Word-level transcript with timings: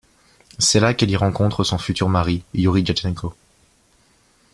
C'est 0.57 0.79
là 0.79 0.95
qu'elle 0.95 1.11
y 1.11 1.15
rencontre 1.15 1.63
son 1.63 1.77
futur 1.77 2.09
mari, 2.09 2.41
Youri 2.55 2.81
Diatchenko. 2.81 3.35